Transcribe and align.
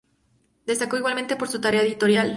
Destacó 0.65 0.97
igualmente 0.97 1.35
por 1.35 1.47
su 1.47 1.61
tarea 1.61 1.83
editorial. 1.83 2.29